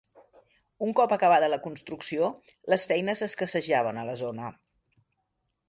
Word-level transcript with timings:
Un 0.85 0.93
cop 0.99 1.11
acabada 1.17 1.49
la 1.53 1.59
construcció, 1.67 2.29
les 2.75 2.87
feines 2.93 3.23
escassejaven 3.29 4.01
a 4.01 4.07
la 4.09 4.17
zona. 4.23 4.49